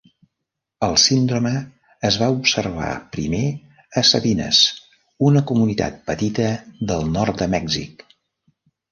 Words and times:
El 0.85 0.95
síndrome 1.01 1.49
es 2.07 2.15
va 2.21 2.29
observar 2.37 2.87
primer 3.15 3.41
a 4.01 4.03
Sabinas, 4.11 4.61
una 5.27 5.43
comunitat 5.51 5.99
petita 6.07 6.47
del 6.93 7.05
nord 7.19 7.37
de 7.43 7.49
Mèxic. 7.57 8.03